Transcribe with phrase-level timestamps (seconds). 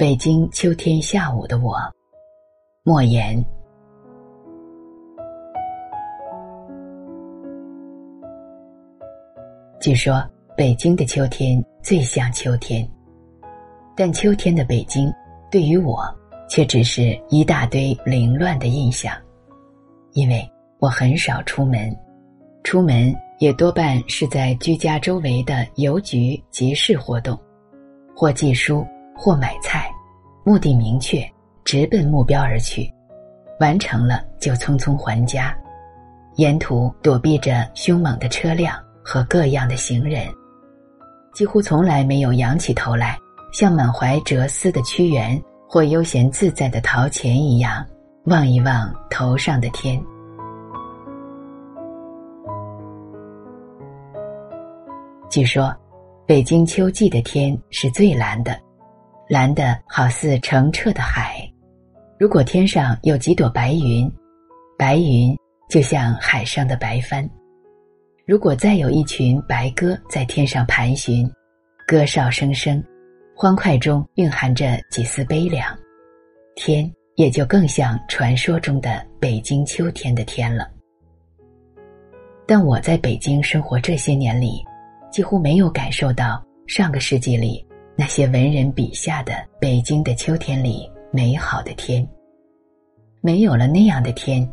[0.00, 1.76] 北京秋天下午的我，
[2.82, 3.44] 莫言。
[9.78, 10.26] 据说
[10.56, 12.90] 北京的秋天最像秋天，
[13.94, 15.12] 但秋天的北京
[15.50, 16.02] 对于我
[16.48, 19.14] 却只是一大堆凌乱的印象，
[20.12, 21.94] 因为我很少出门，
[22.64, 27.38] 出门也多半是在居家周围的邮局、集市活动，
[28.16, 28.82] 或寄书，
[29.14, 29.90] 或买菜，
[30.44, 31.24] 目的明确，
[31.64, 32.92] 直奔目标而去，
[33.60, 35.56] 完成了就匆匆还家，
[36.36, 38.76] 沿途躲避着凶猛的车辆。
[39.02, 40.28] 和各样的行人，
[41.34, 43.18] 几乎从来没有仰起头来，
[43.50, 47.84] 像满怀哲思的屈原或悠闲自在的陶潜一样，
[48.26, 50.00] 望一望头上的天。
[55.28, 55.74] 据说，
[56.26, 58.56] 北京秋季的天是最蓝的，
[59.30, 61.48] 蓝的好似澄澈的海。
[62.18, 64.10] 如果天上有几朵白云，
[64.76, 67.30] 白云就像海上的白帆。
[68.26, 71.24] 如果再有一群白鸽在天上盘旋，
[71.86, 72.82] 歌哨声声，
[73.36, 75.78] 欢快中蕴含着几丝悲凉，
[76.56, 80.68] 天也就更像传说中的北京秋天的天了。
[82.48, 84.60] 但我在北京生活这些年里，
[85.08, 87.64] 几乎没有感受到上个世纪里
[88.00, 92.08] 那些文人笔下的北京的秋天里美好的天。
[93.20, 94.50] 没有了那样的天，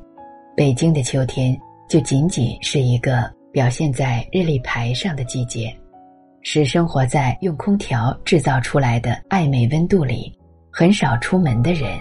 [0.54, 3.34] 北京的秋天就仅仅是一个。
[3.54, 5.74] 表现在日历牌上的季节，
[6.42, 10.38] 使生活在用空调制造出来的暧昧温度里、
[10.70, 11.98] 很少出门的人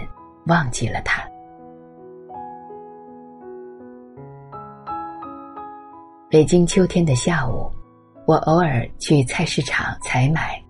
[0.47, 1.23] 忘记了它。
[6.29, 7.71] 北京秋天的下午，
[8.27, 10.61] 我偶尔去菜市场采买。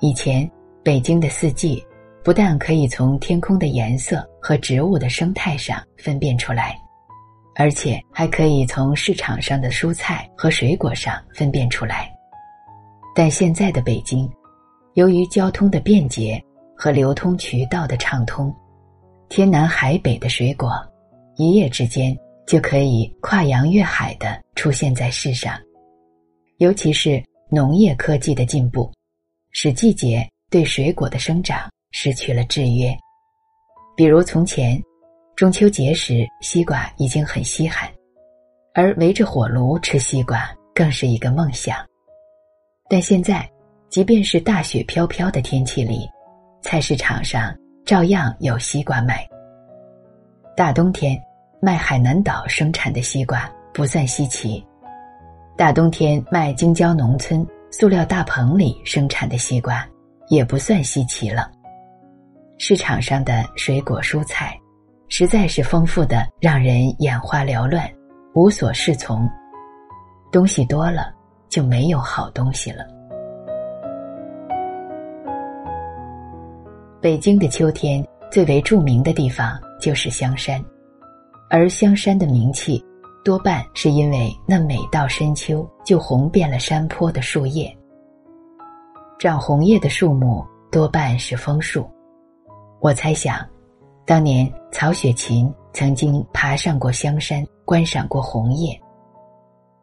[0.00, 0.50] 以前，
[0.82, 1.84] 北京的四季
[2.22, 6.78] 不但可以从天空的颜色和植物的生态上分辨出来。
[7.56, 12.12] 而且还可以从市场上的蔬菜和水果上分辨出来，
[13.14, 14.28] 但现在的北京，
[14.94, 16.42] 由于交通的便捷
[16.76, 18.52] 和流通渠道的畅通，
[19.28, 20.68] 天南海北的水果，
[21.36, 25.56] 一夜之间就可以跨洋越海的出现在世上。
[26.58, 28.90] 尤其是农业科技的进步，
[29.56, 32.92] 使季节对水果的生长失去了制约，
[33.96, 34.82] 比如从前。
[35.36, 37.90] 中秋节时，西瓜已经很稀罕，
[38.72, 41.76] 而围着火炉吃西瓜更是一个梦想。
[42.88, 43.48] 但现在，
[43.88, 46.08] 即便是大雪飘飘的天气里，
[46.62, 47.52] 菜市场上
[47.84, 49.26] 照样有西瓜卖。
[50.56, 51.20] 大冬天
[51.60, 54.64] 卖海南岛生产的西瓜不算稀奇，
[55.56, 57.44] 大冬天卖京郊农村
[57.76, 59.84] 塑料大棚里生产的西瓜
[60.28, 61.50] 也不算稀奇了。
[62.56, 64.56] 市场上的水果蔬菜。
[65.08, 67.88] 实在是丰富的，让人眼花缭乱，
[68.32, 69.28] 无所适从。
[70.30, 71.12] 东西多了，
[71.48, 72.84] 就没有好东西了。
[77.00, 80.64] 北京的秋天最为著名的地方就是香山，
[81.50, 82.82] 而香山的名气，
[83.24, 87.74] 多半是因为那每到深秋就红遍了山坡的树叶。
[89.18, 91.90] 长红叶的树木多半是枫树，
[92.80, 93.38] 我猜想。
[94.04, 98.78] 当年曹雪芹曾经爬上过香山，观赏过红叶。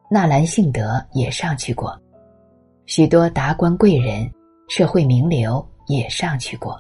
[0.08, 2.00] 纳兰性德也上去过，
[2.86, 4.30] 许多达官贵人、
[4.70, 6.80] 社会名流也上去过。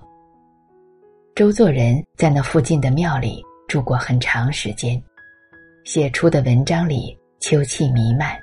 [1.33, 5.01] 周作人在那附近的庙里住过很长时间，
[5.83, 8.37] 写出的文章里秋气弥漫，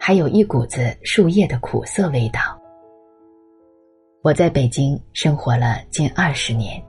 [0.00, 2.40] 还有一股子树叶的苦涩味道。
[4.22, 6.82] 我在北京生活了近二十年。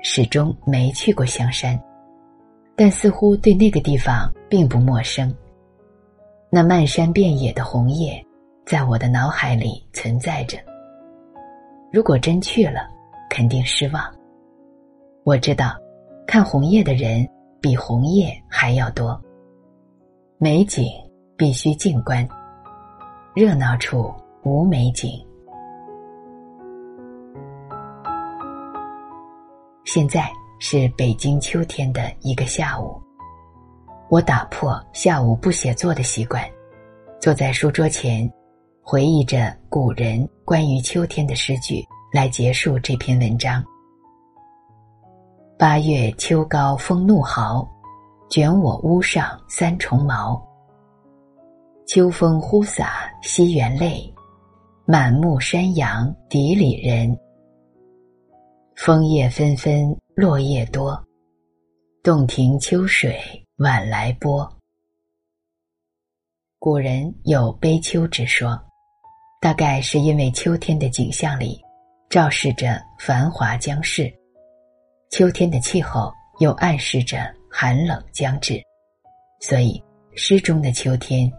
[0.00, 1.76] 始终没去过香山，
[2.76, 5.34] 但似乎对那个地方并不陌生。
[6.50, 8.24] 那漫山遍野的红叶，
[8.64, 10.56] 在我的脑海里存在着。
[11.92, 12.88] 如果真去了，
[13.28, 14.04] 肯定失望。
[15.24, 15.74] 我知道，
[16.28, 17.28] 看红叶的人
[17.60, 19.20] 比红叶还要多。
[20.38, 20.86] 美景
[21.36, 22.26] 必须静观，
[23.34, 25.10] 热闹处无美景。
[29.84, 33.00] 现在是北京秋天的一个下午，
[34.08, 36.44] 我打破下午不写作的习惯，
[37.20, 38.30] 坐在书桌前，
[38.82, 43.64] 回忆着古人关于秋天的诗句，来结束这篇文章。
[45.58, 47.68] 八月秋高风怒号，
[48.30, 50.40] 卷我屋上三重茅。
[51.84, 54.08] 秋风忽洒西园泪，
[54.84, 57.12] 满目山阳笛里人。
[58.76, 60.96] 枫叶纷纷落叶多，
[62.04, 63.18] 洞庭秋水
[63.56, 64.48] 晚来波。
[66.60, 68.56] 古人有悲秋之说，
[69.40, 71.60] 大概是因为秋天的景象里
[72.08, 74.08] 昭示着繁华将逝，
[75.10, 78.62] 秋天的气候又暗示着寒冷将至，
[79.40, 79.82] 所以
[80.14, 81.32] 诗中的秋天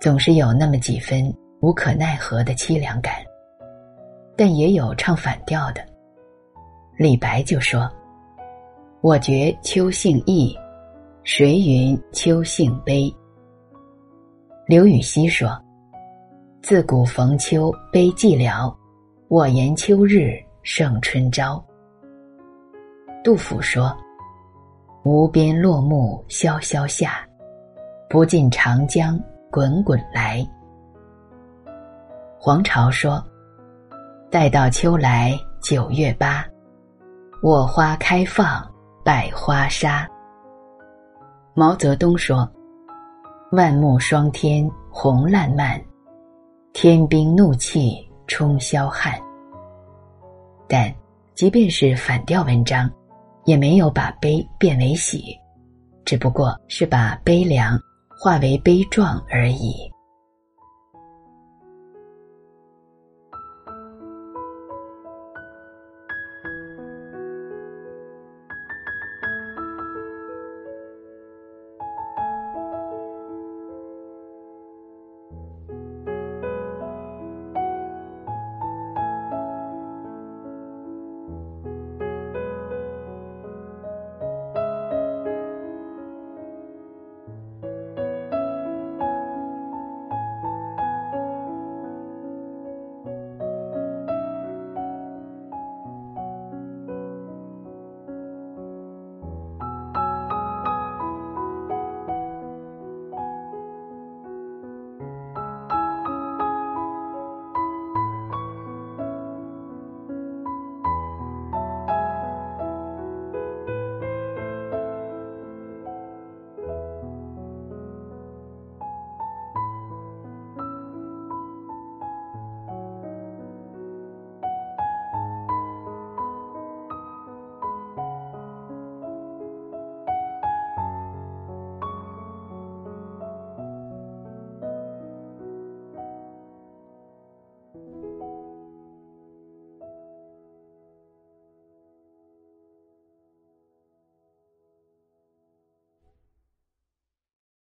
[0.00, 3.14] 总是有那么几分无可奈何的凄凉感。
[4.36, 5.84] 但也有唱反调的。
[6.96, 7.90] 李白就说
[9.02, 10.56] ：“我觉秋兴异，
[11.24, 13.12] 谁云秋兴悲？”
[14.64, 15.60] 刘禹锡说
[16.62, 18.72] ：“自古逢秋悲寂寥，
[19.26, 21.62] 我言秋日胜春朝。”
[23.28, 23.94] 杜甫说
[25.04, 27.28] ：“无边落木萧萧下，
[28.08, 30.42] 不尽长江滚滚来。”
[32.40, 33.22] 黄巢说
[34.32, 36.42] ：“待到秋来九月八。”
[37.44, 38.66] 我花开放，
[39.04, 40.08] 百花杀。
[41.52, 42.50] 毛泽东说
[43.52, 45.78] ：“万木霜天红烂漫，
[46.72, 49.12] 天兵怒气冲霄汉。”
[50.66, 50.90] 但
[51.34, 52.90] 即便是反调文章，
[53.48, 55.34] 也没有把悲变为喜，
[56.04, 57.80] 只不过是把悲凉
[58.20, 59.90] 化为悲壮而已。